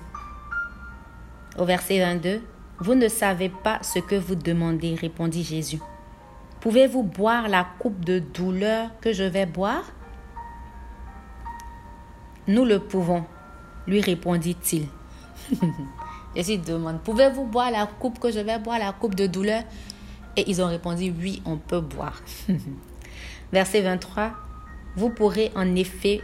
au 1.60 1.66
verset 1.66 2.00
22, 2.00 2.42
Vous 2.80 2.96
ne 2.96 3.10
savez 3.10 3.50
pas 3.50 3.80
ce 3.84 4.00
que 4.00 4.16
vous 4.16 4.36
demandez, 4.36 4.96
répondit 4.96 5.44
Jésus. 5.44 5.80
Pouvez-vous 6.62 7.04
boire 7.04 7.50
la 7.50 7.68
coupe 7.78 8.06
de 8.06 8.20
douleur 8.20 8.90
que 9.02 9.12
je 9.12 9.26
vais 9.26 9.46
boire? 9.46 9.84
Nous 12.48 12.64
le 12.64 12.80
pouvons, 12.80 13.26
lui 13.86 14.00
répondit-il. 14.00 14.88
Jésus 16.36 16.58
demande, 16.58 17.02
pouvez-vous 17.02 17.44
boire 17.44 17.72
la 17.72 17.86
coupe 17.86 18.20
que 18.20 18.32
je 18.32 18.40
vais 18.40 18.58
boire, 18.60 18.80
la 18.80 18.94
coupe 18.94 19.16
de 19.16 19.28
douleur? 19.28 19.64
Et 20.38 20.50
ils 20.50 20.62
ont 20.62 20.68
répondu, 20.68 21.14
oui, 21.20 21.42
on 21.46 21.58
peut 21.58 21.82
boire. 21.82 22.22
Verset 23.52 23.82
23, 23.82 24.32
vous 24.96 25.10
pourrez 25.10 25.52
en 25.56 25.76
effet 25.76 26.22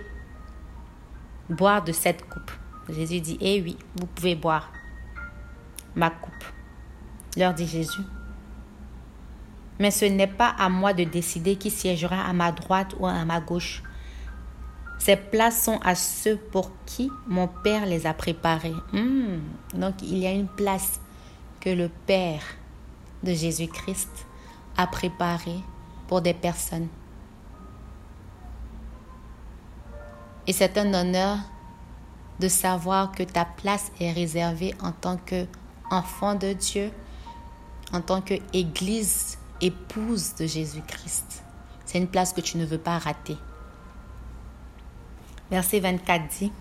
boire 1.49 1.83
de 1.83 1.91
cette 1.91 2.25
coupe. 2.29 2.51
Jésus 2.87 3.19
dit, 3.19 3.37
eh 3.41 3.61
oui, 3.61 3.77
vous 3.97 4.05
pouvez 4.05 4.35
boire 4.35 4.71
ma 5.95 6.09
coupe. 6.09 6.33
Leur 7.37 7.53
dit 7.53 7.67
Jésus. 7.67 8.01
Mais 9.79 9.91
ce 9.91 10.05
n'est 10.05 10.27
pas 10.27 10.55
à 10.57 10.69
moi 10.69 10.93
de 10.93 11.03
décider 11.03 11.57
qui 11.57 11.69
siégera 11.69 12.21
à 12.23 12.33
ma 12.33 12.51
droite 12.51 12.95
ou 12.99 13.07
à 13.07 13.25
ma 13.25 13.41
gauche. 13.41 13.83
Ces 14.99 15.17
places 15.17 15.63
sont 15.63 15.79
à 15.83 15.95
ceux 15.95 16.37
pour 16.37 16.71
qui 16.85 17.11
mon 17.27 17.47
Père 17.47 17.85
les 17.85 18.07
a 18.07 18.13
préparées. 18.13 18.73
Hmm. 18.93 19.39
Donc 19.73 20.01
il 20.01 20.17
y 20.17 20.27
a 20.27 20.31
une 20.31 20.47
place 20.47 20.99
que 21.59 21.69
le 21.69 21.89
Père 21.89 22.43
de 23.23 23.33
Jésus-Christ 23.33 24.25
a 24.77 24.87
préparée 24.87 25.59
pour 26.07 26.21
des 26.21 26.33
personnes. 26.33 26.87
Et 30.47 30.53
c'est 30.53 30.77
un 30.77 30.93
honneur 30.93 31.37
de 32.39 32.47
savoir 32.47 33.11
que 33.11 33.23
ta 33.23 33.45
place 33.45 33.91
est 33.99 34.11
réservée 34.11 34.73
en 34.81 34.91
tant 34.91 35.17
qu'enfant 35.89 36.35
de 36.35 36.53
Dieu, 36.53 36.91
en 37.91 38.01
tant 38.01 38.21
qu'Église 38.21 39.37
épouse 39.61 40.35
de 40.35 40.45
Jésus-Christ. 40.45 41.43
C'est 41.85 41.97
une 41.97 42.07
place 42.07 42.33
que 42.33 42.41
tu 42.41 42.57
ne 42.57 42.65
veux 42.65 42.77
pas 42.77 42.97
rater. 42.97 43.37
Verset 45.51 45.79
24 45.79 46.27
dit, 46.39 46.51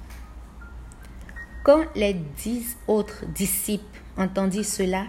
Quand 1.63 1.85
les 1.95 2.15
dix 2.15 2.77
autres 2.87 3.25
disciples 3.27 4.01
entendirent 4.17 4.65
cela, 4.65 5.05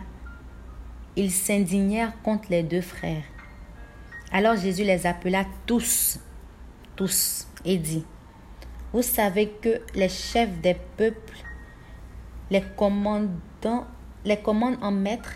ils 1.16 1.32
s'indignèrent 1.32 2.14
contre 2.24 2.50
les 2.50 2.64
deux 2.64 2.82
frères. 2.82 3.24
Alors 4.32 4.56
Jésus 4.56 4.84
les 4.84 5.06
appela 5.06 5.46
tous, 5.66 6.20
tous, 6.96 7.48
et 7.66 7.78
dit, 7.78 8.06
Vous 8.94 9.02
savez 9.02 9.50
que 9.50 9.82
les 9.94 10.10
chefs 10.10 10.60
des 10.62 10.76
peuples 10.98 11.46
les 12.50 12.64
commandants, 12.76 13.86
les 14.26 14.38
commandent 14.38 14.82
en 14.82 14.92
maître 14.92 15.34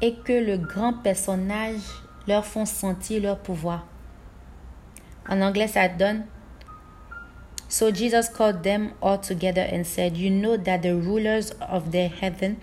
et 0.00 0.14
que 0.14 0.32
le 0.32 0.58
grand 0.58 0.92
personnage 0.92 1.80
leur 2.28 2.44
font 2.44 2.66
sentir 2.66 3.22
leur 3.22 3.38
pouvoir. 3.38 3.86
En 5.28 5.40
anglais, 5.40 5.68
ça 5.68 5.88
donne 5.88 6.24
So 7.68 7.90
Jesus 7.92 8.28
called 8.28 8.62
them 8.62 8.92
all 9.02 9.18
together 9.18 9.66
and 9.72 9.84
said, 9.84 10.16
You 10.16 10.30
know 10.30 10.56
that 10.56 10.82
the 10.82 10.94
rulers 10.94 11.50
of 11.60 11.90
the 11.90 12.08
heaven 12.08 12.56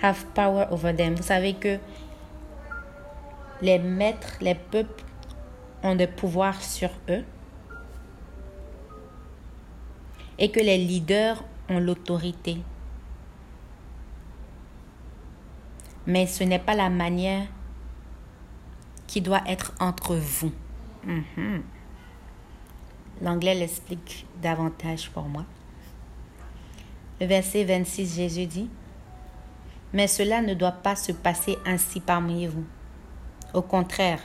have 0.00 0.26
power 0.34 0.68
over 0.70 0.92
them. 0.94 1.16
Vous 1.16 1.24
savez 1.24 1.54
que 1.54 1.78
les 3.62 3.78
maîtres, 3.78 4.36
les 4.40 4.54
peuples 4.54 5.02
ont 5.82 5.96
des 5.96 6.06
pouvoirs 6.06 6.62
sur 6.62 6.90
eux 7.08 7.24
et 10.38 10.50
que 10.50 10.60
les 10.60 10.78
leaders 10.78 11.42
ont 11.68 11.80
l'autorité. 11.80 12.58
Mais 16.06 16.26
ce 16.26 16.44
n'est 16.44 16.58
pas 16.58 16.74
la 16.74 16.90
manière 16.90 17.46
qui 19.06 19.20
doit 19.20 19.42
être 19.46 19.72
entre 19.80 20.16
vous. 20.16 20.52
Mhm. 21.04 21.62
L'anglais 23.22 23.54
l'explique 23.54 24.26
davantage 24.42 25.10
pour 25.10 25.24
moi. 25.24 25.44
Le 27.20 27.26
verset 27.26 27.64
26, 27.64 28.16
Jésus 28.16 28.46
dit, 28.46 28.68
Mais 29.92 30.08
cela 30.08 30.42
ne 30.42 30.54
doit 30.54 30.72
pas 30.72 30.96
se 30.96 31.12
passer 31.12 31.56
ainsi 31.64 32.00
parmi 32.00 32.46
vous. 32.46 32.64
Au 33.52 33.62
contraire, 33.62 34.20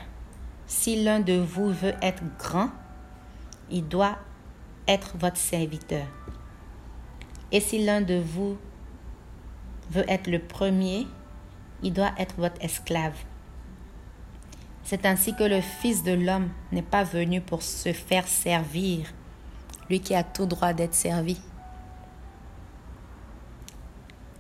si 0.66 1.04
l'un 1.04 1.20
de 1.20 1.34
vous 1.34 1.72
veut 1.72 1.94
être 2.02 2.24
grand, 2.40 2.70
il 3.70 3.88
doit 3.88 4.18
être 4.88 5.16
votre 5.18 5.38
serviteur. 5.38 6.08
Et 7.52 7.60
si 7.60 7.84
l'un 7.84 8.02
de 8.02 8.16
vous 8.20 8.58
veut 9.92 10.06
être 10.08 10.28
le 10.28 10.40
premier, 10.40 11.08
il 11.84 11.94
doit 11.94 12.12
être 12.18 12.36
votre 12.38 12.64
esclave. 12.64 13.16
C'est 14.84 15.06
ainsi 15.06 15.36
que 15.36 15.44
le 15.44 15.62
Fils 15.62 16.04
de 16.04 16.14
l'homme 16.14 16.50
n'est 16.72 16.82
pas 16.82 17.04
venu 17.04 17.42
pour 17.42 17.62
se 17.62 17.94
faire 17.94 18.28
servir, 18.28 19.14
lui 19.90 20.00
qui 20.00 20.16
a 20.16 20.24
tout 20.24 20.46
droit 20.46 20.74
d'être 20.74 20.96
servi. 20.96 21.40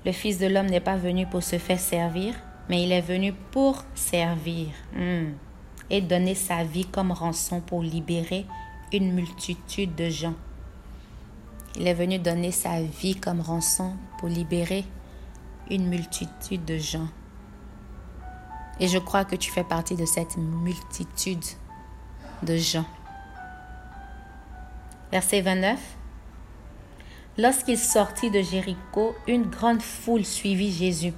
Le 0.06 0.12
Fils 0.12 0.40
de 0.40 0.48
l'homme 0.48 0.68
n'est 0.68 0.80
pas 0.80 0.96
venu 0.96 1.28
pour 1.28 1.44
se 1.44 1.58
faire 1.58 1.80
servir, 1.80 2.34
mais 2.68 2.84
il 2.84 2.92
est 2.92 3.02
venu 3.02 3.34
pour 3.52 3.84
servir 3.96 4.68
hmm, 4.96 5.34
et 5.90 6.02
donner 6.02 6.36
sa 6.36 6.64
vie 6.64 6.86
comme 6.86 7.12
rançon 7.12 7.62
pour 7.62 7.84
libérer 7.84 8.46
une 8.94 9.14
multitude 9.14 9.96
de 9.96 10.10
gens. 10.10 10.36
Il 11.76 11.88
est 11.88 11.94
venu 11.94 12.18
donner 12.18 12.52
sa 12.52 12.82
vie 12.82 13.16
comme 13.16 13.42
rançon 13.42 13.94
pour 14.18 14.30
libérer 14.30 14.84
une 15.70 15.88
multitude 15.88 16.66
de 16.66 16.78
gens. 16.78 17.08
Et 18.80 18.88
je 18.88 18.98
crois 18.98 19.26
que 19.26 19.36
tu 19.36 19.52
fais 19.52 19.64
partie 19.64 19.96
de 19.96 20.06
cette 20.06 20.38
multitude 20.38 21.44
de 22.44 22.56
gens. 22.56 22.86
Verset 25.12 25.42
29. 25.42 25.80
Lorsqu'il 27.38 27.78
sortit 27.78 28.30
de 28.32 28.42
Jéricho, 28.42 29.16
une 29.28 29.44
grande 29.44 29.82
foule 29.82 30.26
suivit 30.26 30.72
Jésus. 30.72 31.14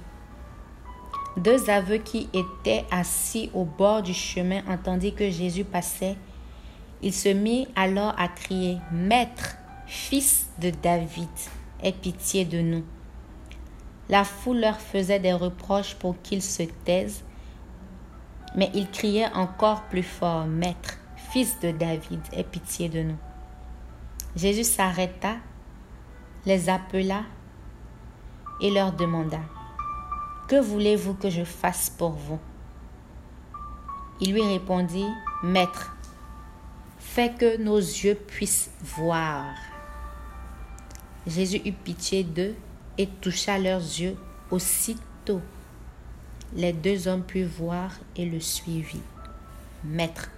Deux 1.36 1.70
aveux 1.70 1.98
qui 1.98 2.28
étaient 2.32 2.84
assis 2.90 3.50
au 3.54 3.64
bord 3.64 4.02
du 4.02 4.14
chemin 4.14 4.62
entendirent 4.68 5.14
que 5.14 5.30
Jésus 5.30 5.64
passait. 5.64 6.16
Il 7.02 7.12
se 7.12 7.28
mit 7.28 7.66
alors 7.74 8.14
à 8.18 8.28
crier, 8.28 8.78
Maître, 8.92 9.56
fils 9.86 10.48
de 10.60 10.70
David, 10.70 11.28
aie 11.82 11.92
pitié 11.92 12.44
de 12.44 12.60
nous. 12.60 12.84
La 14.08 14.24
foule 14.24 14.60
leur 14.60 14.80
faisait 14.80 15.18
des 15.18 15.32
reproches 15.32 15.94
pour 15.94 16.20
qu'ils 16.22 16.42
se 16.42 16.64
taisent, 16.84 17.24
mais 18.54 18.70
il 18.74 18.90
criait 18.90 19.32
encore 19.34 19.82
plus 19.84 20.02
fort, 20.02 20.46
Maître, 20.46 20.98
fils 21.16 21.58
de 21.60 21.70
David, 21.70 22.20
aie 22.32 22.44
pitié 22.44 22.88
de 22.88 23.02
nous. 23.02 23.18
Jésus 24.36 24.64
s'arrêta, 24.64 25.36
les 26.46 26.68
appela 26.68 27.22
et 28.60 28.70
leur 28.70 28.92
demanda, 28.92 29.40
Que 30.48 30.60
voulez-vous 30.60 31.14
que 31.14 31.30
je 31.30 31.44
fasse 31.44 31.90
pour 31.90 32.12
vous? 32.12 32.38
Il 34.20 34.32
lui 34.32 34.42
répondit, 34.42 35.08
Maître, 35.42 35.96
fais 36.98 37.32
que 37.32 37.56
nos 37.56 37.78
yeux 37.78 38.14
puissent 38.14 38.70
voir. 38.80 39.46
Jésus 41.26 41.60
eut 41.64 41.72
pitié 41.72 42.24
d'eux 42.24 42.54
et 42.98 43.06
toucha 43.06 43.58
leurs 43.58 43.80
yeux 43.80 44.16
aussitôt. 44.50 45.40
Les 46.54 46.72
deux 46.72 47.08
hommes 47.08 47.22
purent 47.22 47.48
voir 47.48 47.92
et 48.16 48.26
le 48.26 48.40
suivirent. 48.40 49.00
Maître, 49.84 50.30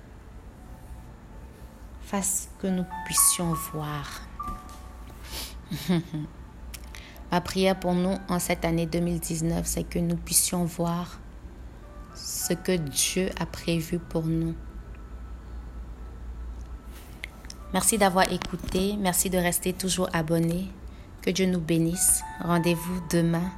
fasse 2.03 2.49
que 2.61 2.67
nous 2.67 2.87
puissions 3.05 3.53
voir. 3.73 4.23
Ma 7.33 7.41
prière 7.41 7.79
pour 7.79 7.95
nous 7.95 8.17
en 8.29 8.39
cette 8.39 8.65
année 8.65 8.87
2019, 8.87 9.67
c'est 9.67 9.83
que 9.83 9.99
nous 9.99 10.17
puissions 10.17 10.65
voir 10.65 11.19
ce 12.15 12.55
que 12.55 12.73
Dieu 12.73 13.31
a 13.41 13.47
prévu 13.47 13.99
pour 13.99 14.25
nous. 14.25 14.55
Merci 17.73 17.99
d'avoir 17.99 18.31
écouté. 18.31 18.97
Merci 18.97 19.31
de 19.31 19.39
rester 19.39 19.73
toujours 19.73 20.09
abonné. 20.13 20.69
Que 21.23 21.31
Dieu 21.31 21.47
nous 21.47 21.61
bénisse. 21.61 22.23
Rendez-vous 22.41 23.01
demain 23.11 23.51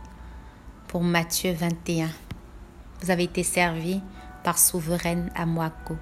pour 0.88 1.02
Matthieu 1.02 1.52
21. 1.52 2.08
Vous 3.02 3.10
avez 3.10 3.24
été 3.24 3.42
servi 3.42 4.00
par 4.42 4.58
Souveraine 4.58 5.30
Amouako. 5.34 5.96